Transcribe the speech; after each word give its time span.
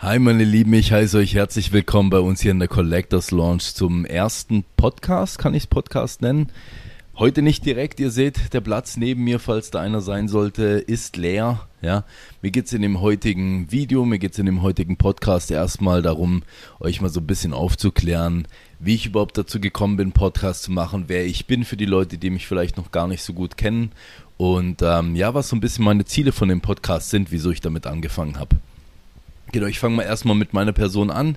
Hi 0.00 0.20
meine 0.20 0.44
Lieben, 0.44 0.74
ich 0.74 0.92
heiße 0.92 1.18
euch 1.18 1.34
herzlich 1.34 1.72
willkommen 1.72 2.08
bei 2.08 2.20
uns 2.20 2.40
hier 2.40 2.52
in 2.52 2.60
der 2.60 2.68
Collectors 2.68 3.32
Launch 3.32 3.74
zum 3.74 4.04
ersten 4.04 4.64
Podcast, 4.76 5.38
kann 5.38 5.54
ich 5.54 5.64
es 5.64 5.66
Podcast 5.66 6.22
nennen. 6.22 6.52
Heute 7.16 7.42
nicht 7.42 7.66
direkt, 7.66 7.98
ihr 7.98 8.12
seht, 8.12 8.54
der 8.54 8.60
Platz 8.60 8.96
neben 8.96 9.24
mir, 9.24 9.40
falls 9.40 9.72
da 9.72 9.80
einer 9.80 10.00
sein 10.00 10.28
sollte, 10.28 10.62
ist 10.62 11.16
leer. 11.16 11.66
Ja, 11.82 12.04
mir 12.42 12.52
geht's 12.52 12.72
in 12.72 12.82
dem 12.82 13.00
heutigen 13.00 13.72
Video, 13.72 14.04
mir 14.04 14.20
geht's 14.20 14.38
in 14.38 14.46
dem 14.46 14.62
heutigen 14.62 14.98
Podcast 14.98 15.50
erstmal 15.50 16.00
darum, 16.00 16.44
euch 16.78 17.00
mal 17.00 17.08
so 17.08 17.18
ein 17.18 17.26
bisschen 17.26 17.52
aufzuklären, 17.52 18.46
wie 18.78 18.94
ich 18.94 19.06
überhaupt 19.06 19.36
dazu 19.36 19.58
gekommen 19.58 19.96
bin, 19.96 20.12
Podcast 20.12 20.62
zu 20.62 20.70
machen, 20.70 21.06
wer 21.08 21.26
ich 21.26 21.46
bin 21.48 21.64
für 21.64 21.76
die 21.76 21.86
Leute, 21.86 22.18
die 22.18 22.30
mich 22.30 22.46
vielleicht 22.46 22.76
noch 22.76 22.92
gar 22.92 23.08
nicht 23.08 23.24
so 23.24 23.32
gut 23.32 23.56
kennen 23.56 23.90
und 24.36 24.80
ähm, 24.80 25.16
ja, 25.16 25.34
was 25.34 25.48
so 25.48 25.56
ein 25.56 25.60
bisschen 25.60 25.84
meine 25.84 26.04
Ziele 26.04 26.30
von 26.30 26.48
dem 26.48 26.60
Podcast 26.60 27.10
sind, 27.10 27.32
wieso 27.32 27.50
ich 27.50 27.60
damit 27.60 27.88
angefangen 27.88 28.38
habe. 28.38 28.58
Genau, 29.52 29.66
ich 29.66 29.78
fange 29.78 29.96
mal 29.96 30.02
erstmal 30.02 30.36
mit 30.36 30.52
meiner 30.52 30.72
Person 30.72 31.10
an. 31.10 31.36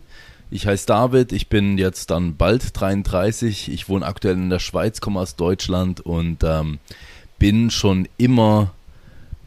Ich 0.50 0.68
heiße 0.68 0.86
David, 0.86 1.32
ich 1.32 1.48
bin 1.48 1.78
jetzt 1.78 2.12
dann 2.12 2.36
bald 2.36 2.80
33. 2.80 3.72
Ich 3.72 3.88
wohne 3.88 4.06
aktuell 4.06 4.36
in 4.36 4.50
der 4.50 4.60
Schweiz, 4.60 5.00
komme 5.00 5.20
aus 5.20 5.38
Deutschland 5.38 6.02
und 6.02 6.44
ähm, 6.44 6.80
bin 7.40 7.72
schon 7.72 8.08
immer 8.18 8.74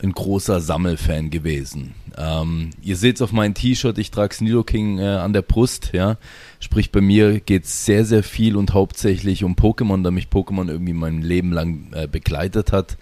ein 0.02 0.12
großer 0.12 0.60
Sammelfan 0.60 1.30
gewesen. 1.30 1.94
Ähm, 2.16 2.70
ihr 2.82 2.96
seht 2.96 3.16
es 3.16 3.22
auf 3.22 3.32
meinem 3.32 3.54
T-Shirt, 3.54 3.98
ich 3.98 4.10
trage 4.10 4.34
Snilo 4.34 4.64
King 4.64 4.98
äh, 4.98 5.06
an 5.06 5.32
der 5.32 5.42
Brust, 5.42 5.90
ja. 5.92 6.16
Sprich, 6.58 6.90
bei 6.90 7.00
mir 7.00 7.40
geht 7.40 7.64
es 7.64 7.84
sehr, 7.84 8.04
sehr 8.04 8.22
viel 8.22 8.56
und 8.56 8.72
hauptsächlich 8.72 9.44
um 9.44 9.56
Pokémon, 9.56 10.02
da 10.02 10.10
mich 10.10 10.28
Pokémon 10.28 10.68
irgendwie 10.68 10.92
mein 10.92 11.22
Leben 11.22 11.52
lang 11.52 11.92
äh, 11.92 12.06
begleitet 12.06 12.72
hat 12.72 12.96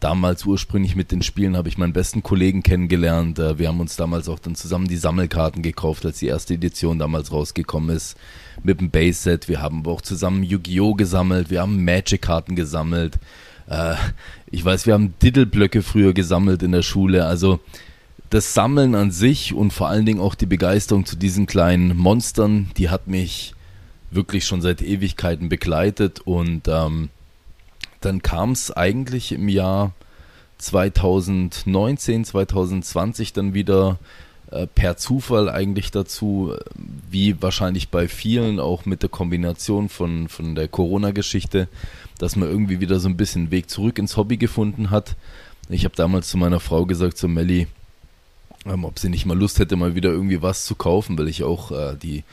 damals 0.00 0.44
ursprünglich 0.44 0.96
mit 0.96 1.12
den 1.12 1.22
Spielen 1.22 1.56
habe 1.56 1.68
ich 1.68 1.78
meinen 1.78 1.92
besten 1.92 2.22
Kollegen 2.22 2.62
kennengelernt. 2.62 3.38
Äh, 3.38 3.58
wir 3.58 3.68
haben 3.68 3.80
uns 3.80 3.96
damals 3.96 4.28
auch 4.28 4.38
dann 4.38 4.54
zusammen 4.54 4.88
die 4.88 4.96
Sammelkarten 4.96 5.62
gekauft, 5.62 6.06
als 6.06 6.18
die 6.18 6.26
erste 6.26 6.54
Edition 6.54 6.98
damals 6.98 7.32
rausgekommen 7.32 7.94
ist 7.94 8.16
mit 8.62 8.80
dem 8.80 8.90
Base-Set. 8.90 9.48
Wir 9.48 9.60
haben 9.60 9.84
auch 9.86 10.00
zusammen 10.00 10.42
Yu-Gi-Oh! 10.42 10.94
gesammelt, 10.94 11.50
wir 11.50 11.60
haben 11.60 11.84
Magic-Karten 11.84 12.56
gesammelt. 12.56 13.18
Äh, 13.68 13.94
ich 14.50 14.64
weiß, 14.64 14.86
wir 14.86 14.94
haben 14.94 15.14
Diddle-Blöcke 15.22 15.82
früher 15.82 16.12
gesammelt 16.12 16.62
in 16.62 16.72
der 16.72 16.82
Schule. 16.82 17.26
Also 17.26 17.60
das 18.30 18.54
Sammeln 18.54 18.94
an 18.94 19.10
sich 19.10 19.54
und 19.54 19.72
vor 19.72 19.88
allen 19.88 20.06
Dingen 20.06 20.20
auch 20.20 20.34
die 20.34 20.46
Begeisterung 20.46 21.06
zu 21.06 21.16
diesen 21.16 21.46
kleinen 21.46 21.96
Monstern, 21.96 22.70
die 22.76 22.90
hat 22.90 23.06
mich 23.06 23.54
wirklich 24.10 24.44
schon 24.44 24.62
seit 24.62 24.82
Ewigkeiten 24.82 25.48
begleitet 25.48 26.20
und 26.20 26.68
ähm, 26.68 27.10
dann 28.00 28.22
kam 28.22 28.52
es 28.52 28.70
eigentlich 28.70 29.32
im 29.32 29.48
Jahr 29.48 29.92
2019, 30.58 32.24
2020 32.24 33.32
dann 33.32 33.54
wieder 33.54 33.98
äh, 34.50 34.66
per 34.66 34.96
Zufall 34.96 35.48
eigentlich 35.48 35.90
dazu, 35.90 36.54
wie 37.10 37.40
wahrscheinlich 37.42 37.90
bei 37.90 38.08
vielen 38.08 38.60
auch 38.60 38.86
mit 38.86 39.02
der 39.02 39.10
Kombination 39.10 39.88
von, 39.88 40.28
von 40.28 40.54
der 40.54 40.68
Corona-Geschichte, 40.68 41.68
dass 42.18 42.34
man 42.34 42.48
irgendwie 42.48 42.80
wieder 42.80 42.98
so 42.98 43.08
ein 43.08 43.16
bisschen 43.16 43.50
Weg 43.50 43.70
zurück 43.70 43.98
ins 43.98 44.16
Hobby 44.16 44.36
gefunden 44.36 44.90
hat. 44.90 45.16
Ich 45.68 45.84
habe 45.84 45.94
damals 45.96 46.28
zu 46.28 46.38
meiner 46.38 46.60
Frau 46.60 46.86
gesagt, 46.86 47.18
so 47.18 47.28
Melli, 47.28 47.66
ähm, 48.64 48.84
ob 48.84 48.98
sie 48.98 49.10
nicht 49.10 49.26
mal 49.26 49.38
Lust 49.38 49.58
hätte, 49.58 49.76
mal 49.76 49.94
wieder 49.94 50.10
irgendwie 50.10 50.42
was 50.42 50.64
zu 50.64 50.74
kaufen, 50.74 51.18
weil 51.18 51.28
ich 51.28 51.44
auch 51.44 51.70
äh, 51.70 51.96
die 51.96 52.24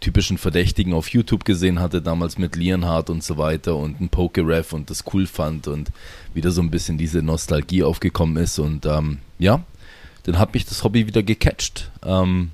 typischen 0.00 0.38
Verdächtigen 0.38 0.92
auf 0.92 1.08
YouTube 1.08 1.44
gesehen 1.44 1.80
hatte, 1.80 2.00
damals 2.00 2.38
mit 2.38 2.56
Leonhardt 2.56 3.10
und 3.10 3.22
so 3.22 3.36
weiter 3.36 3.76
und 3.76 4.00
ein 4.00 4.08
Pokeref 4.08 4.72
und 4.72 4.90
das 4.90 5.04
cool 5.12 5.26
fand 5.26 5.68
und 5.68 5.90
wieder 6.34 6.50
so 6.50 6.62
ein 6.62 6.70
bisschen 6.70 6.98
diese 6.98 7.22
Nostalgie 7.22 7.82
aufgekommen 7.82 8.36
ist 8.42 8.58
und 8.58 8.86
ähm, 8.86 9.18
ja, 9.38 9.62
dann 10.24 10.38
hat 10.38 10.54
mich 10.54 10.66
das 10.66 10.84
Hobby 10.84 11.06
wieder 11.06 11.22
gecatcht. 11.22 11.90
Ähm, 12.04 12.50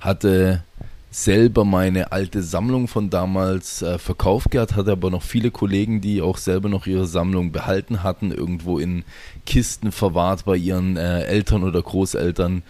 hatte 0.00 0.64
selber 1.10 1.64
meine 1.64 2.10
alte 2.10 2.42
Sammlung 2.42 2.88
von 2.88 3.10
damals 3.10 3.82
äh, 3.82 3.98
verkauft 3.98 4.50
gehabt, 4.50 4.74
hatte 4.74 4.92
aber 4.92 5.10
noch 5.10 5.22
viele 5.22 5.50
Kollegen, 5.50 6.00
die 6.00 6.22
auch 6.22 6.38
selber 6.38 6.68
noch 6.68 6.86
ihre 6.86 7.06
Sammlung 7.06 7.52
behalten 7.52 8.02
hatten, 8.02 8.32
irgendwo 8.32 8.78
in 8.78 9.04
Kisten 9.44 9.92
verwahrt 9.92 10.46
bei 10.46 10.56
ihren 10.56 10.96
äh, 10.96 11.24
Eltern 11.24 11.64
oder 11.64 11.82
Großeltern 11.82 12.62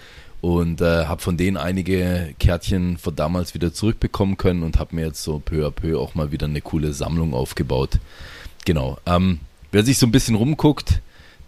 und 0.42 0.80
äh, 0.80 1.06
habe 1.06 1.22
von 1.22 1.36
denen 1.36 1.56
einige 1.56 2.34
Kärtchen 2.40 2.98
von 2.98 3.14
damals 3.14 3.54
wieder 3.54 3.72
zurückbekommen 3.72 4.36
können 4.36 4.64
und 4.64 4.78
habe 4.80 4.96
mir 4.96 5.06
jetzt 5.06 5.22
so 5.22 5.38
peu 5.38 5.64
à 5.64 5.70
peu 5.70 5.98
auch 5.98 6.16
mal 6.16 6.32
wieder 6.32 6.46
eine 6.46 6.60
coole 6.60 6.92
Sammlung 6.92 7.32
aufgebaut. 7.32 8.00
Genau. 8.64 8.98
Ähm, 9.06 9.38
wer 9.70 9.84
sich 9.84 9.98
so 9.98 10.06
ein 10.06 10.10
bisschen 10.10 10.34
rumguckt, 10.34 11.00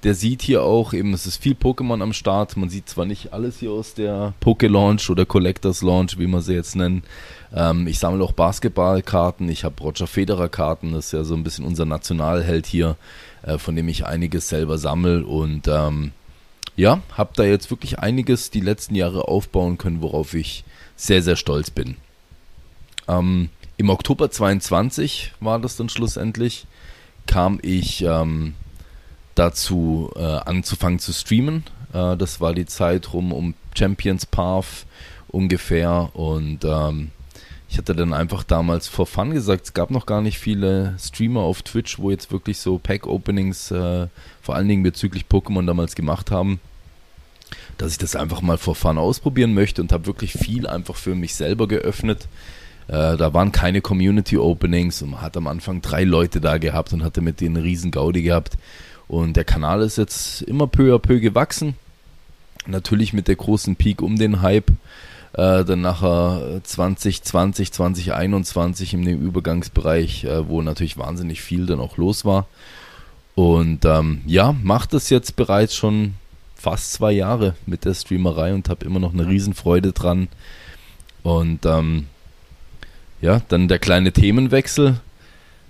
der 0.05 0.15
sieht 0.15 0.43
hier 0.43 0.63
auch 0.63 0.93
eben, 0.93 1.13
es 1.13 1.27
ist 1.27 1.43
viel 1.43 1.55
Pokémon 1.55 2.03
am 2.03 2.13
Start. 2.13 2.57
Man 2.57 2.69
sieht 2.69 2.89
zwar 2.89 3.05
nicht 3.05 3.33
alles 3.33 3.59
hier 3.59 3.73
aus 3.73 3.95
der 3.95 4.33
Poké-Launch 4.41 5.11
oder 5.11 5.27
Collectors 5.27 5.83
Launch, 5.83 6.17
wie 6.19 6.29
man 6.29 6.43
sie 6.43 6.55
jetzt 6.55 6.77
nennen. 6.77 7.03
Ähm, 7.53 7.89
ich 7.89 7.99
sammle 7.99 8.23
auch 8.23 8.33
Basketballkarten, 8.33 9.49
ich 9.49 9.65
habe 9.65 9.83
Roger 9.83 10.07
Federer 10.07 10.49
Karten, 10.49 10.93
das 10.93 11.07
ist 11.07 11.13
ja 11.13 11.25
so 11.25 11.35
ein 11.35 11.43
bisschen 11.43 11.65
unser 11.65 11.85
Nationalheld 11.85 12.67
hier, 12.67 12.97
äh, 13.43 13.59
von 13.59 13.75
dem 13.75 13.89
ich 13.89 14.07
einiges 14.07 14.49
selber 14.49 14.79
sammle 14.79 15.27
und 15.27 15.67
ähm, 15.67 16.13
ja, 16.77 17.01
habe 17.13 17.33
da 17.37 17.45
jetzt 17.45 17.71
wirklich 17.71 17.99
einiges 17.99 18.51
die 18.51 18.61
letzten 18.61 18.95
Jahre 18.95 19.29
aufbauen 19.29 19.79
können, 19.79 20.03
worauf 20.03 20.35
ich 20.35 20.65
sehr, 20.97 21.23
sehr 21.23 21.37
stolz 21.37 21.71
bin. 21.71 21.97
Ähm, 23.09 23.51
Im 23.77 23.91
Oktober 23.91 24.31
22 24.31 25.33
war 25.41 25.59
das 25.59 25.77
dann 25.77 25.89
schlussendlich, 25.89 26.67
kam 27.27 27.59
ich 27.63 28.03
ähm, 28.03 28.55
dazu 29.35 30.11
äh, 30.17 30.21
anzufangen 30.21 30.99
zu 30.99 31.13
streamen. 31.13 31.65
Äh, 31.93 32.17
das 32.17 32.41
war 32.41 32.55
die 32.55 32.67
Zeit 32.67 33.13
rum 33.13 33.33
um 33.33 33.55
Champions 33.75 34.27
Path 34.27 34.87
ungefähr 35.29 36.11
und 36.15 36.65
ähm, 36.65 37.11
ich 37.75 37.79
hatte 37.79 37.97
dann 37.97 38.13
einfach 38.13 38.45
damals 38.45 38.87
vor 38.87 39.05
Fun 39.05 39.33
gesagt, 39.33 39.65
es 39.65 39.75
gab 39.75 39.91
noch 39.91 40.07
gar 40.07 40.23
nicht 40.23 40.39
viele 40.39 40.95
Streamer 40.97 41.41
auf 41.41 41.63
Twitch, 41.63 41.99
wo 41.99 42.13
jetzt 42.13 42.31
wirklich 42.31 42.59
so 42.59 42.79
Pack-Openings, 42.79 43.73
äh, 43.73 44.07
vor 44.41 44.55
allen 44.55 44.69
Dingen 44.69 44.85
bezüglich 44.85 45.25
Pokémon 45.29 45.67
damals 45.67 45.97
gemacht 45.97 46.31
haben, 46.31 46.61
dass 47.77 47.91
ich 47.91 47.99
das 47.99 48.15
einfach 48.15 48.43
mal 48.43 48.59
vor 48.59 48.77
Fun 48.77 48.97
ausprobieren 48.97 49.55
möchte 49.55 49.83
und 49.83 49.93
habe 49.93 50.07
wirklich 50.07 50.35
viel 50.35 50.69
einfach 50.69 50.95
für 50.95 51.17
mich 51.17 51.35
selber 51.35 51.67
geöffnet. 51.67 52.29
Äh, 52.87 53.17
da 53.17 53.35
waren 53.35 53.51
keine 53.51 53.81
Community-Openings 53.81 55.03
und 55.03 55.11
man 55.11 55.23
hat 55.23 55.37
am 55.37 55.49
Anfang 55.49 55.83
drei 55.83 56.05
Leute 56.05 56.41
da 56.41 56.59
gehabt 56.59 56.93
und 56.93 57.03
hatte 57.03 57.23
mit 57.23 57.41
denen 57.41 57.57
einen 57.57 57.65
riesen 57.65 57.91
Gaudi 57.91 58.23
gehabt. 58.23 58.57
Und 59.09 59.37
der 59.37 59.45
Kanal 59.45 59.83
ist 59.83 59.99
jetzt 59.99 60.43
immer 60.43 60.69
peu 60.69 60.95
à 60.95 61.01
peu 61.01 61.19
gewachsen. 61.19 61.75
Natürlich 62.69 63.13
mit 63.13 63.27
der 63.27 63.35
großen 63.35 63.75
Peak 63.75 64.01
um 64.01 64.17
den 64.17 64.43
Hype 64.43 64.71
äh, 65.35 65.65
dann 65.65 65.81
nachher 65.81 66.61
2020, 66.63 67.73
2021 67.73 68.95
in 68.95 69.05
dem 69.05 69.21
Übergangsbereich, 69.21 70.25
äh, 70.25 70.49
wo 70.49 70.63
natürlich 70.63 70.97
wahnsinnig 70.97 71.43
viel 71.43 71.67
dann 71.67 71.81
auch 71.81 71.97
los 71.97 72.25
war. 72.25 72.47
Und 73.35 73.85
ähm, 73.85 74.23
ja, 74.27 74.55
macht 74.63 74.93
das 74.93 75.11
jetzt 75.11 75.35
bereits 75.35 75.75
schon 75.75 76.15
fast 76.55 76.93
zwei 76.93 77.11
Jahre 77.11 77.57
mit 77.67 77.85
der 77.85 77.95
Streamerei 77.95 78.55
und 78.55 78.69
habe 78.69 78.87
immer 78.87 79.01
noch 79.01 79.13
eine 79.13 79.27
Riesenfreude 79.27 79.93
dran. 79.93 80.29
Und 81.25 81.67
ähm, 81.67 82.07
ja, 83.21 83.43
dann 83.49 83.67
der 83.67 83.81
kleine 83.81 84.13
Themenwechsel. 84.13 85.01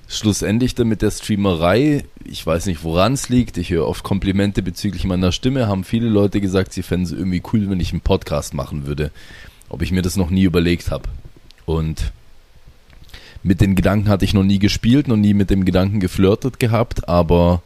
Schlussendlich 0.06 0.74
dann 0.74 0.88
mit 0.88 1.00
der 1.00 1.10
Streamerei, 1.10 2.04
ich 2.22 2.46
weiß 2.46 2.66
nicht, 2.66 2.84
woran 2.84 3.14
es 3.14 3.30
liegt. 3.30 3.56
Ich 3.56 3.70
höre 3.70 3.88
oft 3.88 4.04
Komplimente 4.04 4.60
bezüglich 4.60 5.04
meiner 5.04 5.32
Stimme. 5.32 5.66
Haben 5.66 5.84
viele 5.84 6.10
Leute 6.10 6.42
gesagt, 6.42 6.74
sie 6.74 6.82
fänden 6.82 7.06
es 7.06 7.12
irgendwie 7.12 7.42
cool, 7.54 7.70
wenn 7.70 7.80
ich 7.80 7.92
einen 7.92 8.02
Podcast 8.02 8.52
machen 8.52 8.86
würde 8.86 9.10
ob 9.68 9.82
ich 9.82 9.92
mir 9.92 10.02
das 10.02 10.16
noch 10.16 10.30
nie 10.30 10.44
überlegt 10.44 10.90
habe. 10.90 11.08
Und 11.66 12.12
mit 13.42 13.60
den 13.60 13.74
Gedanken 13.74 14.08
hatte 14.08 14.24
ich 14.24 14.34
noch 14.34 14.42
nie 14.42 14.58
gespielt, 14.58 15.08
noch 15.08 15.16
nie 15.16 15.34
mit 15.34 15.50
dem 15.50 15.64
Gedanken 15.64 16.00
geflirtet 16.00 16.58
gehabt, 16.58 17.08
aber 17.08 17.62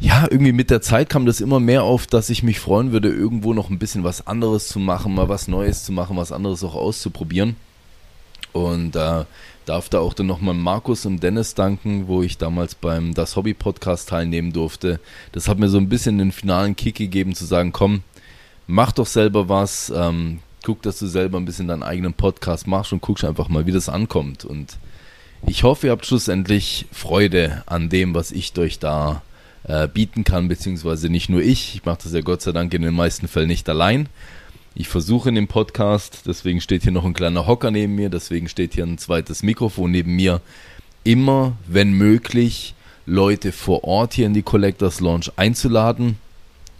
ja, 0.00 0.26
irgendwie 0.28 0.52
mit 0.52 0.70
der 0.70 0.82
Zeit 0.82 1.08
kam 1.08 1.26
das 1.26 1.40
immer 1.40 1.60
mehr 1.60 1.84
auf, 1.84 2.08
dass 2.08 2.28
ich 2.28 2.42
mich 2.42 2.58
freuen 2.58 2.90
würde, 2.90 3.08
irgendwo 3.08 3.54
noch 3.54 3.70
ein 3.70 3.78
bisschen 3.78 4.02
was 4.02 4.26
anderes 4.26 4.66
zu 4.66 4.80
machen, 4.80 5.14
mal 5.14 5.28
was 5.28 5.46
Neues 5.46 5.84
zu 5.84 5.92
machen, 5.92 6.16
was 6.16 6.32
anderes 6.32 6.64
auch 6.64 6.74
auszuprobieren. 6.74 7.54
Und 8.52 8.96
äh, 8.96 9.24
darf 9.64 9.88
da 9.88 10.00
auch 10.00 10.12
dann 10.12 10.26
nochmal 10.26 10.54
Markus 10.54 11.06
und 11.06 11.22
Dennis 11.22 11.54
danken, 11.54 12.08
wo 12.08 12.22
ich 12.22 12.36
damals 12.36 12.74
beim 12.74 13.14
Das 13.14 13.36
Hobby 13.36 13.54
Podcast 13.54 14.08
teilnehmen 14.08 14.52
durfte. 14.52 14.98
Das 15.30 15.46
hat 15.46 15.58
mir 15.58 15.68
so 15.68 15.78
ein 15.78 15.88
bisschen 15.88 16.18
den 16.18 16.32
finalen 16.32 16.74
Kick 16.74 16.96
gegeben, 16.96 17.34
zu 17.34 17.44
sagen, 17.44 17.72
komm, 17.72 18.02
mach 18.66 18.92
doch 18.92 19.06
selber 19.06 19.48
was, 19.48 19.92
ähm, 19.94 20.40
guck, 20.64 20.82
dass 20.82 20.98
du 20.98 21.06
selber 21.06 21.38
ein 21.38 21.44
bisschen 21.44 21.68
deinen 21.68 21.82
eigenen 21.82 22.14
Podcast 22.14 22.66
machst 22.66 22.92
und 22.92 23.02
guckst 23.02 23.24
einfach 23.24 23.48
mal, 23.48 23.66
wie 23.66 23.72
das 23.72 23.88
ankommt. 23.88 24.44
Und 24.44 24.78
ich 25.46 25.64
hoffe, 25.64 25.86
ihr 25.86 25.92
habt 25.92 26.06
schlussendlich 26.06 26.86
Freude 26.92 27.62
an 27.66 27.88
dem, 27.88 28.14
was 28.14 28.30
ich 28.30 28.56
euch 28.58 28.78
da 28.78 29.22
äh, 29.64 29.88
bieten 29.88 30.24
kann, 30.24 30.48
beziehungsweise 30.48 31.08
nicht 31.08 31.28
nur 31.28 31.42
ich. 31.42 31.74
Ich 31.74 31.84
mache 31.84 32.00
das 32.04 32.12
ja 32.12 32.20
Gott 32.20 32.42
sei 32.42 32.52
Dank 32.52 32.72
in 32.74 32.82
den 32.82 32.94
meisten 32.94 33.28
Fällen 33.28 33.48
nicht 33.48 33.68
allein. 33.68 34.08
Ich 34.74 34.88
versuche 34.88 35.28
in 35.28 35.34
dem 35.34 35.48
Podcast, 35.48 36.22
deswegen 36.26 36.60
steht 36.60 36.82
hier 36.82 36.92
noch 36.92 37.04
ein 37.04 37.12
kleiner 37.12 37.46
Hocker 37.46 37.70
neben 37.70 37.94
mir, 37.94 38.08
deswegen 38.08 38.48
steht 38.48 38.74
hier 38.74 38.84
ein 38.84 38.96
zweites 38.96 39.42
Mikrofon 39.42 39.90
neben 39.90 40.16
mir, 40.16 40.40
immer, 41.04 41.56
wenn 41.66 41.92
möglich, 41.92 42.74
Leute 43.04 43.52
vor 43.52 43.84
Ort 43.84 44.14
hier 44.14 44.26
in 44.26 44.34
die 44.34 44.42
Collectors 44.42 45.00
Launch 45.00 45.30
einzuladen, 45.36 46.16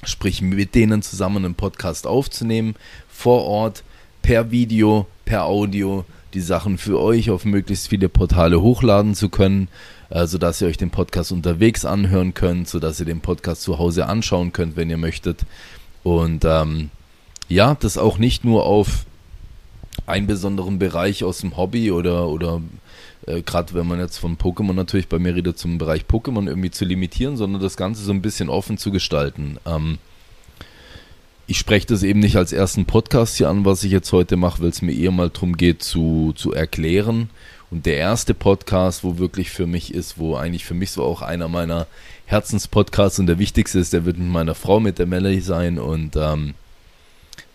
sprich 0.04 0.42
mit 0.42 0.74
denen 0.74 1.02
zusammen 1.02 1.44
einen 1.44 1.54
Podcast 1.54 2.06
aufzunehmen, 2.06 2.74
vor 3.08 3.44
Ort, 3.44 3.84
per 4.22 4.50
Video, 4.50 5.06
per 5.24 5.44
Audio, 5.44 6.04
die 6.34 6.40
Sachen 6.40 6.78
für 6.78 7.00
euch 7.00 7.30
auf 7.30 7.44
möglichst 7.44 7.88
viele 7.88 8.08
Portale 8.08 8.60
hochladen 8.60 9.14
zu 9.14 9.28
können, 9.28 9.68
äh, 10.10 10.26
sodass 10.26 10.60
ihr 10.60 10.68
euch 10.68 10.76
den 10.76 10.90
Podcast 10.90 11.32
unterwegs 11.32 11.84
anhören 11.84 12.34
könnt, 12.34 12.68
sodass 12.68 13.00
ihr 13.00 13.06
den 13.06 13.20
Podcast 13.20 13.62
zu 13.62 13.78
Hause 13.78 14.06
anschauen 14.06 14.52
könnt, 14.52 14.76
wenn 14.76 14.90
ihr 14.90 14.96
möchtet. 14.96 15.40
Und 16.02 16.44
ähm, 16.44 16.90
ja, 17.48 17.74
das 17.74 17.98
auch 17.98 18.18
nicht 18.18 18.44
nur 18.44 18.64
auf 18.66 19.04
einen 20.06 20.26
besonderen 20.26 20.78
Bereich 20.78 21.22
aus 21.22 21.38
dem 21.38 21.56
Hobby 21.56 21.90
oder, 21.90 22.28
oder 22.28 22.60
äh, 23.26 23.42
gerade 23.42 23.74
wenn 23.74 23.86
man 23.86 24.00
jetzt 24.00 24.18
von 24.18 24.36
Pokémon 24.36 24.72
natürlich 24.72 25.08
bei 25.08 25.18
mir 25.18 25.34
redet, 25.34 25.58
zum 25.58 25.78
Bereich 25.78 26.02
Pokémon 26.02 26.46
irgendwie 26.48 26.70
zu 26.70 26.84
limitieren, 26.84 27.36
sondern 27.36 27.62
das 27.62 27.76
Ganze 27.76 28.02
so 28.02 28.12
ein 28.12 28.22
bisschen 28.22 28.48
offen 28.48 28.78
zu 28.78 28.90
gestalten. 28.90 29.58
Ähm, 29.66 29.98
ich 31.46 31.58
spreche 31.58 31.86
das 31.86 32.02
eben 32.02 32.20
nicht 32.20 32.36
als 32.36 32.52
ersten 32.52 32.86
Podcast 32.86 33.36
hier 33.36 33.48
an, 33.48 33.64
was 33.64 33.84
ich 33.84 33.92
jetzt 33.92 34.12
heute 34.12 34.36
mache, 34.36 34.62
weil 34.62 34.70
es 34.70 34.82
mir 34.82 34.94
eher 34.94 35.10
mal 35.10 35.28
darum 35.28 35.56
geht 35.56 35.82
zu, 35.82 36.32
zu 36.36 36.52
erklären. 36.52 37.30
Und 37.70 37.86
der 37.86 37.96
erste 37.96 38.34
Podcast, 38.34 39.02
wo 39.02 39.18
wirklich 39.18 39.50
für 39.50 39.66
mich 39.66 39.94
ist, 39.94 40.18
wo 40.18 40.36
eigentlich 40.36 40.64
für 40.64 40.74
mich 40.74 40.90
so 40.90 41.02
auch 41.04 41.22
einer 41.22 41.48
meiner 41.48 41.86
Herzenspodcasts 42.26 43.18
und 43.18 43.26
der 43.26 43.38
wichtigste 43.38 43.78
ist, 43.78 43.92
der 43.92 44.04
wird 44.04 44.18
mit 44.18 44.28
meiner 44.28 44.54
Frau, 44.54 44.78
mit 44.78 44.98
der 44.98 45.06
Melanie 45.06 45.40
sein. 45.40 45.78
Und 45.78 46.16
ähm, 46.16 46.54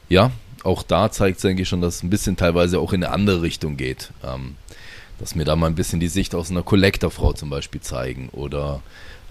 ja, 0.10 0.32
auch 0.64 0.84
da 0.84 1.12
zeigt 1.12 1.40
es 1.40 1.46
eigentlich 1.46 1.70
schon, 1.70 1.82
dass 1.82 1.98
es 1.98 2.04
ein 2.04 2.10
bisschen 2.10 2.36
teilweise 2.36 2.80
auch 2.80 2.94
in 2.94 3.04
eine 3.04 3.14
andere 3.14 3.42
Richtung 3.42 3.78
geht. 3.78 4.12
Ähm, 4.24 4.56
dass 5.20 5.36
mir 5.36 5.46
da 5.46 5.56
mal 5.56 5.68
ein 5.68 5.76
bisschen 5.76 6.00
die 6.00 6.08
Sicht 6.08 6.36
aus 6.36 6.52
einer 6.52 6.64
Collector-Frau 6.64 7.34
zum 7.34 7.50
Beispiel 7.50 7.82
zeigen 7.82 8.30
oder 8.32 8.82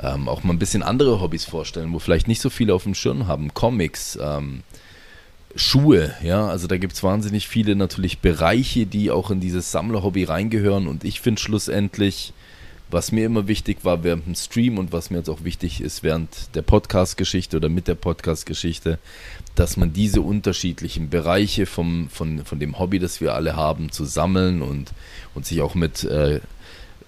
ähm, 0.03 0.29
auch 0.29 0.43
mal 0.43 0.53
ein 0.53 0.59
bisschen 0.59 0.83
andere 0.83 1.21
Hobbys 1.21 1.45
vorstellen, 1.45 1.93
wo 1.93 1.99
vielleicht 1.99 2.29
nicht 2.29 2.41
so 2.41 2.51
viele 2.51 2.75
auf 2.75 2.83
dem 2.83 2.95
Schirm 2.95 3.27
haben. 3.27 3.55
Comics, 3.55 4.19
ähm, 4.21 4.63
Schuhe, 5.55 6.15
ja, 6.23 6.47
also 6.47 6.67
da 6.67 6.77
gibt 6.77 6.93
es 6.93 7.03
wahnsinnig 7.03 7.49
viele 7.49 7.77
natürlich 7.77 8.19
Bereiche, 8.19 8.85
die 8.85 9.11
auch 9.11 9.31
in 9.31 9.41
dieses 9.41 9.73
Sammlerhobby 9.73 10.25
reingehören 10.25 10.87
und 10.87 11.03
ich 11.03 11.21
finde 11.21 11.41
schlussendlich, 11.41 12.35
was 12.91 13.11
mir 13.11 13.27
immer 13.27 13.49
wichtig 13.49 13.79
war 13.85 14.05
während 14.05 14.27
dem 14.27 14.35
Stream 14.35 14.79
und 14.79 14.93
was 14.93 15.11
mir 15.11 15.19
jetzt 15.19 15.29
auch 15.29 15.43
wichtig 15.43 15.81
ist 15.81 16.03
während 16.03 16.55
der 16.55 16.63
Podcast-Geschichte 16.63 17.57
oder 17.57 17.69
mit 17.69 17.89
der 17.89 17.97
Podcast-Geschichte, 17.97 18.99
dass 19.57 19.77
man 19.77 19.93
diese 19.93 20.21
unterschiedlichen 20.21 21.11
Bereiche 21.11 21.67
vom, 21.67 22.09
von, 22.11 22.45
von 22.45 22.61
dem 22.61 22.79
Hobby, 22.79 22.99
das 22.99 23.21
wir 23.21 23.35
alle 23.35 23.57
haben, 23.57 23.91
zu 23.91 24.05
sammeln 24.05 24.63
und, 24.63 24.93
und 25.35 25.47
sich 25.47 25.63
auch 25.63 25.75
mit 25.75 26.05
äh, 26.05 26.41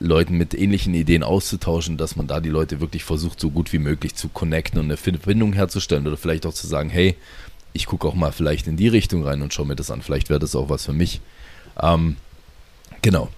Leuten 0.00 0.36
mit 0.36 0.54
ähnlichen 0.54 0.94
Ideen 0.94 1.22
auszutauschen, 1.22 1.96
dass 1.96 2.16
man 2.16 2.26
da 2.26 2.40
die 2.40 2.48
Leute 2.48 2.80
wirklich 2.80 3.04
versucht, 3.04 3.40
so 3.40 3.50
gut 3.50 3.72
wie 3.72 3.78
möglich 3.78 4.14
zu 4.14 4.28
connecten 4.28 4.78
und 4.78 4.86
eine 4.86 4.96
Verbindung 4.96 5.52
herzustellen 5.52 6.06
oder 6.06 6.16
vielleicht 6.16 6.46
auch 6.46 6.54
zu 6.54 6.66
sagen, 6.66 6.88
hey, 6.88 7.16
ich 7.72 7.86
gucke 7.86 8.06
auch 8.06 8.14
mal 8.14 8.32
vielleicht 8.32 8.66
in 8.66 8.76
die 8.76 8.88
Richtung 8.88 9.24
rein 9.24 9.42
und 9.42 9.52
schaue 9.52 9.66
mir 9.66 9.76
das 9.76 9.90
an, 9.90 10.02
vielleicht 10.02 10.30
wäre 10.30 10.40
das 10.40 10.54
auch 10.54 10.68
was 10.68 10.84
für 10.84 10.92
mich. 10.92 11.20
Ähm, 11.80 12.16
genau. 13.02 13.28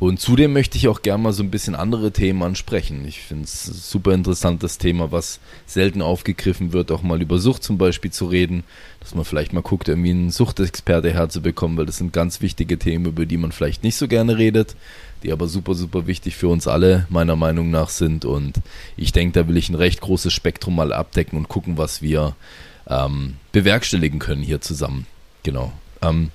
Und 0.00 0.20
zudem 0.20 0.52
möchte 0.52 0.78
ich 0.78 0.86
auch 0.86 1.02
gerne 1.02 1.24
mal 1.24 1.32
so 1.32 1.42
ein 1.42 1.50
bisschen 1.50 1.74
andere 1.74 2.12
Themen 2.12 2.44
ansprechen. 2.44 3.04
Ich 3.06 3.20
finde 3.20 3.44
es 3.44 3.64
super 3.64 4.12
interessantes 4.12 4.78
Thema, 4.78 5.10
was 5.10 5.40
selten 5.66 6.02
aufgegriffen 6.02 6.72
wird, 6.72 6.92
auch 6.92 7.02
mal 7.02 7.20
über 7.20 7.38
Sucht 7.38 7.64
zum 7.64 7.78
Beispiel 7.78 8.12
zu 8.12 8.26
reden, 8.26 8.62
dass 9.00 9.16
man 9.16 9.24
vielleicht 9.24 9.52
mal 9.52 9.62
guckt, 9.62 9.88
irgendwie 9.88 10.10
einen 10.10 10.30
Suchtexperte 10.30 11.12
herzubekommen, 11.12 11.76
weil 11.76 11.86
das 11.86 11.96
sind 11.96 12.12
ganz 12.12 12.40
wichtige 12.40 12.78
Themen, 12.78 13.06
über 13.06 13.26
die 13.26 13.38
man 13.38 13.50
vielleicht 13.50 13.82
nicht 13.82 13.96
so 13.96 14.06
gerne 14.06 14.38
redet, 14.38 14.76
die 15.24 15.32
aber 15.32 15.48
super, 15.48 15.74
super 15.74 16.06
wichtig 16.06 16.36
für 16.36 16.48
uns 16.48 16.68
alle 16.68 17.06
meiner 17.08 17.34
Meinung 17.34 17.72
nach 17.72 17.88
sind. 17.88 18.24
Und 18.24 18.60
ich 18.96 19.10
denke, 19.10 19.40
da 19.40 19.48
will 19.48 19.56
ich 19.56 19.68
ein 19.68 19.74
recht 19.74 20.00
großes 20.00 20.32
Spektrum 20.32 20.76
mal 20.76 20.92
abdecken 20.92 21.36
und 21.36 21.48
gucken, 21.48 21.76
was 21.76 22.02
wir 22.02 22.36
ähm, 22.86 23.34
bewerkstelligen 23.50 24.20
können 24.20 24.42
hier 24.42 24.60
zusammen. 24.60 25.06
Genau. 25.42 25.72
Ähm, 26.02 26.30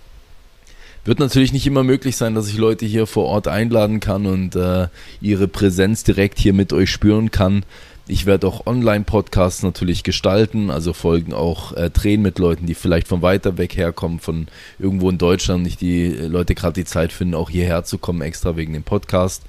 wird 1.05 1.19
natürlich 1.19 1.51
nicht 1.51 1.67
immer 1.67 1.83
möglich 1.83 2.15
sein, 2.15 2.35
dass 2.35 2.47
ich 2.47 2.57
Leute 2.57 2.85
hier 2.85 3.07
vor 3.07 3.25
Ort 3.25 3.47
einladen 3.47 3.99
kann 3.99 4.25
und 4.25 4.55
äh, 4.55 4.87
ihre 5.21 5.47
Präsenz 5.47 6.03
direkt 6.03 6.39
hier 6.39 6.53
mit 6.53 6.71
euch 6.71 6.89
spüren 6.89 7.31
kann. 7.31 7.65
Ich 8.07 8.25
werde 8.25 8.47
auch 8.47 8.65
Online-Podcasts 8.65 9.63
natürlich 9.63 10.03
gestalten, 10.03 10.69
also 10.69 10.91
Folgen 10.91 11.33
auch 11.33 11.71
äh, 11.73 11.89
drehen 11.89 12.21
mit 12.21 12.37
Leuten, 12.37 12.65
die 12.65 12.73
vielleicht 12.73 13.07
von 13.07 13.21
weiter 13.21 13.57
weg 13.57 13.77
herkommen, 13.77 14.19
von 14.19 14.47
irgendwo 14.77 15.09
in 15.09 15.17
Deutschland, 15.17 15.63
nicht 15.63 15.79
die 15.79 16.09
Leute 16.09 16.53
gerade 16.53 16.73
die 16.73 16.85
Zeit 16.85 17.13
finden, 17.13 17.35
auch 17.35 17.49
hierher 17.49 17.85
zu 17.85 17.97
kommen, 17.97 18.21
extra 18.21 18.57
wegen 18.57 18.73
dem 18.73 18.83
Podcast. 18.83 19.43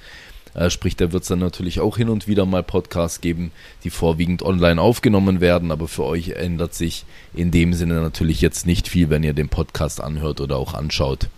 Äh, 0.54 0.70
sprich, 0.70 0.94
da 0.94 1.10
wird 1.10 1.24
es 1.24 1.28
dann 1.28 1.40
natürlich 1.40 1.80
auch 1.80 1.96
hin 1.96 2.08
und 2.08 2.28
wieder 2.28 2.46
mal 2.46 2.62
Podcasts 2.62 3.20
geben, 3.20 3.50
die 3.82 3.90
vorwiegend 3.90 4.42
online 4.42 4.80
aufgenommen 4.80 5.40
werden, 5.40 5.72
aber 5.72 5.88
für 5.88 6.04
euch 6.04 6.30
ändert 6.30 6.74
sich 6.74 7.04
in 7.34 7.50
dem 7.50 7.74
Sinne 7.74 7.94
natürlich 8.00 8.40
jetzt 8.40 8.66
nicht 8.66 8.86
viel, 8.86 9.10
wenn 9.10 9.24
ihr 9.24 9.34
den 9.34 9.48
Podcast 9.48 10.00
anhört 10.00 10.40
oder 10.40 10.56
auch 10.56 10.74
anschaut. 10.74 11.28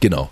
Genau. 0.00 0.30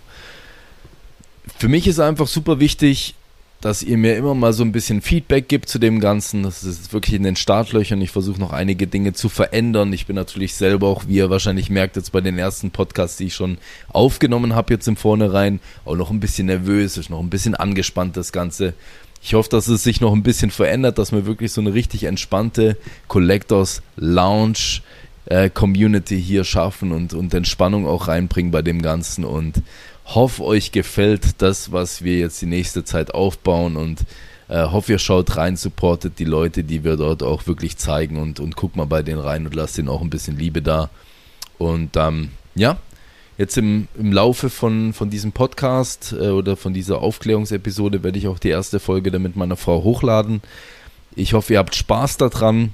Für 1.57 1.67
mich 1.67 1.87
ist 1.87 1.99
einfach 1.99 2.27
super 2.27 2.59
wichtig, 2.59 3.15
dass 3.61 3.83
ihr 3.83 3.97
mir 3.97 4.15
immer 4.15 4.35
mal 4.35 4.53
so 4.53 4.63
ein 4.63 4.71
bisschen 4.71 5.01
Feedback 5.01 5.49
gibt 5.49 5.67
zu 5.67 5.79
dem 5.79 5.99
Ganzen. 5.99 6.43
Das 6.43 6.63
ist 6.63 6.93
wirklich 6.93 7.15
in 7.15 7.23
den 7.23 7.35
Startlöchern. 7.35 8.01
Ich 8.01 8.11
versuche 8.11 8.39
noch 8.39 8.53
einige 8.53 8.87
Dinge 8.87 9.13
zu 9.13 9.27
verändern. 9.27 9.91
Ich 9.91 10.05
bin 10.05 10.15
natürlich 10.15 10.53
selber 10.53 10.87
auch, 10.87 11.03
wie 11.07 11.15
ihr 11.15 11.29
wahrscheinlich 11.29 11.69
merkt, 11.69 11.97
jetzt 11.97 12.13
bei 12.13 12.21
den 12.21 12.37
ersten 12.37 12.71
Podcasts, 12.71 13.17
die 13.17 13.25
ich 13.25 13.35
schon 13.35 13.57
aufgenommen 13.89 14.55
habe, 14.55 14.73
jetzt 14.73 14.87
im 14.87 14.95
Vornherein, 14.95 15.59
auch 15.83 15.95
noch 15.95 16.09
ein 16.09 16.21
bisschen 16.21 16.47
nervös, 16.47 16.97
ist 16.97 17.09
noch 17.09 17.19
ein 17.19 17.29
bisschen 17.29 17.55
angespannt, 17.55 18.15
das 18.15 18.31
Ganze. 18.31 18.73
Ich 19.21 19.33
hoffe, 19.33 19.49
dass 19.49 19.67
es 19.67 19.83
sich 19.83 19.99
noch 19.99 20.13
ein 20.13 20.23
bisschen 20.23 20.51
verändert, 20.51 20.97
dass 20.97 21.11
wir 21.11 21.25
wirklich 21.25 21.51
so 21.51 21.59
eine 21.59 21.73
richtig 21.73 22.05
entspannte 22.05 22.77
Collectors 23.09 23.81
Lounge 23.97 24.79
äh, 25.29 25.49
Community 25.49 26.21
hier 26.21 26.43
schaffen 26.43 26.91
und, 26.91 27.13
und 27.13 27.33
Entspannung 27.33 27.87
auch 27.87 28.07
reinbringen 28.07 28.51
bei 28.51 28.61
dem 28.61 28.81
Ganzen 28.81 29.23
und 29.23 29.61
hoffe, 30.05 30.43
euch 30.43 30.71
gefällt 30.71 31.41
das, 31.41 31.71
was 31.71 32.03
wir 32.03 32.17
jetzt 32.17 32.41
die 32.41 32.47
nächste 32.47 32.83
Zeit 32.83 33.13
aufbauen 33.13 33.77
und 33.77 34.05
äh, 34.47 34.63
hoffe, 34.63 34.93
ihr 34.93 34.99
schaut 34.99 35.37
rein, 35.37 35.55
supportet 35.55 36.17
die 36.17 36.25
Leute, 36.25 36.63
die 36.63 36.83
wir 36.83 36.97
dort 36.97 37.21
auch 37.21 37.45
wirklich 37.45 37.77
zeigen 37.77 38.17
und, 38.17 38.39
und 38.39 38.55
guckt 38.55 38.75
mal 38.75 38.85
bei 38.85 39.03
denen 39.03 39.21
rein 39.21 39.45
und 39.45 39.53
lasst 39.53 39.77
ihnen 39.77 39.89
auch 39.89 40.01
ein 40.01 40.09
bisschen 40.09 40.37
Liebe 40.37 40.63
da. 40.63 40.89
Und 41.59 41.95
ähm, 41.95 42.29
ja, 42.55 42.77
jetzt 43.37 43.55
im, 43.59 43.87
im 43.99 44.11
Laufe 44.11 44.49
von, 44.49 44.93
von 44.93 45.11
diesem 45.11 45.31
Podcast 45.31 46.15
äh, 46.19 46.29
oder 46.29 46.57
von 46.57 46.73
dieser 46.73 47.03
Aufklärungsepisode 47.03 48.01
werde 48.01 48.17
ich 48.17 48.27
auch 48.27 48.39
die 48.39 48.49
erste 48.49 48.79
Folge 48.79 49.11
dann 49.11 49.21
mit 49.21 49.35
meiner 49.35 49.57
Frau 49.57 49.83
hochladen. 49.83 50.41
Ich 51.15 51.33
hoffe, 51.33 51.53
ihr 51.53 51.59
habt 51.59 51.75
Spaß 51.75 52.17
daran 52.17 52.73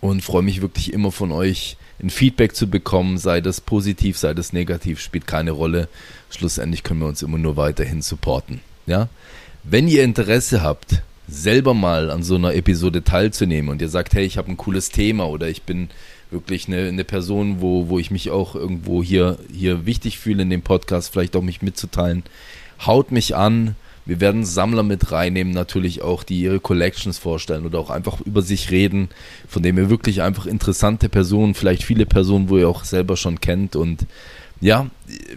und 0.00 0.22
freue 0.22 0.42
mich 0.42 0.62
wirklich 0.62 0.92
immer 0.92 1.12
von 1.12 1.32
euch 1.32 1.76
ein 2.00 2.10
Feedback 2.10 2.54
zu 2.54 2.68
bekommen, 2.68 3.18
sei 3.18 3.40
das 3.40 3.60
positiv, 3.60 4.18
sei 4.18 4.34
das 4.34 4.52
negativ, 4.52 5.00
spielt 5.00 5.26
keine 5.26 5.50
Rolle. 5.50 5.88
Schlussendlich 6.30 6.82
können 6.82 7.00
wir 7.00 7.08
uns 7.08 7.22
immer 7.22 7.38
nur 7.38 7.56
weiterhin 7.56 8.02
supporten. 8.02 8.60
Ja? 8.86 9.08
Wenn 9.64 9.88
ihr 9.88 10.04
Interesse 10.04 10.62
habt, 10.62 11.02
selber 11.26 11.74
mal 11.74 12.10
an 12.10 12.22
so 12.22 12.36
einer 12.36 12.54
Episode 12.54 13.04
teilzunehmen 13.04 13.70
und 13.70 13.82
ihr 13.82 13.88
sagt, 13.88 14.14
hey, 14.14 14.24
ich 14.24 14.38
habe 14.38 14.50
ein 14.50 14.56
cooles 14.56 14.90
Thema 14.90 15.28
oder 15.28 15.48
ich 15.48 15.62
bin 15.62 15.88
wirklich 16.30 16.68
eine, 16.68 16.88
eine 16.88 17.04
Person, 17.04 17.60
wo, 17.60 17.88
wo 17.88 17.98
ich 17.98 18.10
mich 18.10 18.30
auch 18.30 18.54
irgendwo 18.54 19.02
hier, 19.02 19.38
hier 19.52 19.84
wichtig 19.84 20.18
fühle 20.18 20.42
in 20.42 20.50
dem 20.50 20.62
Podcast, 20.62 21.12
vielleicht 21.12 21.36
auch 21.36 21.42
mich 21.42 21.62
mitzuteilen, 21.62 22.22
haut 22.86 23.10
mich 23.12 23.34
an, 23.34 23.76
wir 24.08 24.20
werden 24.20 24.46
Sammler 24.46 24.82
mit 24.82 25.12
reinnehmen, 25.12 25.52
natürlich 25.52 26.00
auch, 26.00 26.22
die 26.22 26.40
ihre 26.40 26.60
Collections 26.60 27.18
vorstellen 27.18 27.66
oder 27.66 27.78
auch 27.78 27.90
einfach 27.90 28.22
über 28.22 28.40
sich 28.40 28.70
reden, 28.70 29.10
von 29.46 29.62
dem 29.62 29.76
ihr 29.76 29.90
wirklich 29.90 30.22
einfach 30.22 30.46
interessante 30.46 31.10
Personen, 31.10 31.54
vielleicht 31.54 31.82
viele 31.82 32.06
Personen, 32.06 32.48
wo 32.48 32.56
ihr 32.56 32.70
auch 32.70 32.84
selber 32.84 33.18
schon 33.18 33.38
kennt 33.42 33.76
und 33.76 34.06
ja, 34.62 34.86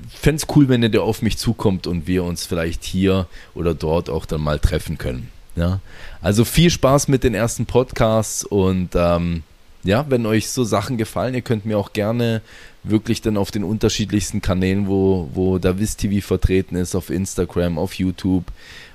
fände 0.09 0.41
es 0.41 0.55
cool, 0.55 0.69
wenn 0.69 0.81
ihr 0.83 0.89
da 0.89 1.01
auf 1.01 1.21
mich 1.21 1.37
zukommt 1.37 1.85
und 1.85 2.07
wir 2.07 2.23
uns 2.23 2.45
vielleicht 2.45 2.85
hier 2.85 3.27
oder 3.55 3.73
dort 3.73 4.09
auch 4.09 4.25
dann 4.25 4.41
mal 4.41 4.57
treffen 4.57 4.97
können. 4.97 5.27
Ja, 5.57 5.81
also 6.21 6.45
viel 6.45 6.69
Spaß 6.69 7.09
mit 7.09 7.25
den 7.25 7.33
ersten 7.33 7.65
Podcasts 7.65 8.45
und 8.45 8.91
ähm, 8.95 9.43
ja, 9.83 10.05
wenn 10.07 10.25
euch 10.25 10.49
so 10.49 10.63
Sachen 10.63 10.97
gefallen, 10.97 11.33
ihr 11.33 11.41
könnt 11.41 11.65
mir 11.65 11.77
auch 11.77 11.91
gerne 11.91 12.41
wirklich 12.83 13.21
dann 13.21 13.37
auf 13.37 13.51
den 13.51 13.63
unterschiedlichsten 13.63 14.41
Kanälen, 14.41 14.87
wo, 14.87 15.29
wo 15.33 15.59
Davis 15.59 15.97
TV 15.97 16.25
vertreten 16.25 16.75
ist, 16.75 16.95
auf 16.95 17.09
Instagram, 17.09 17.77
auf 17.77 17.93
YouTube, 17.93 18.45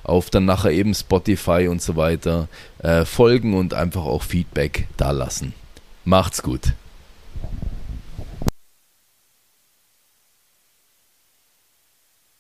auf 0.03 0.31
dann 0.31 0.45
nachher 0.45 0.73
eben 0.73 0.95
Spotify 0.95 1.69
und 1.69 1.83
so 1.83 1.97
weiter, 1.97 2.49
äh, 2.79 3.05
folgen 3.05 3.55
und 3.55 3.75
einfach 3.75 4.05
auch 4.05 4.23
Feedback 4.23 4.89
da 4.97 5.11
lassen. 5.11 5.55
Macht's 6.05 6.43
gut. 6.43 6.73